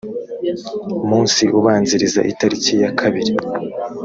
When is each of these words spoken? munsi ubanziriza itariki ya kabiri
munsi 1.09 1.43
ubanziriza 1.59 2.21
itariki 2.31 2.73
ya 2.83 2.91
kabiri 2.99 3.33